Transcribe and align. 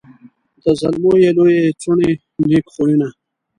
د 0.63 0.65
زلمو 0.79 1.13
یې 1.23 1.29
لويي 1.37 1.61
څوڼي 1.81 2.11
نېک 2.47 2.65
خویونه 2.73 3.07